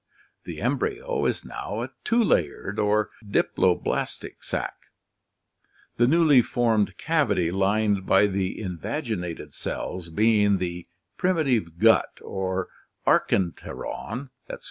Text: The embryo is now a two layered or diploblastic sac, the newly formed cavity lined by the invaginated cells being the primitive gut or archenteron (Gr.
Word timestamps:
The 0.45 0.61
embryo 0.63 1.27
is 1.27 1.45
now 1.45 1.83
a 1.83 1.91
two 2.03 2.23
layered 2.23 2.79
or 2.79 3.11
diploblastic 3.23 4.43
sac, 4.43 4.73
the 5.97 6.07
newly 6.07 6.41
formed 6.41 6.97
cavity 6.97 7.51
lined 7.51 8.03
by 8.07 8.25
the 8.25 8.57
invaginated 8.59 9.53
cells 9.53 10.09
being 10.09 10.57
the 10.57 10.87
primitive 11.17 11.77
gut 11.77 12.17
or 12.23 12.69
archenteron 13.05 14.31
(Gr. 14.49 14.55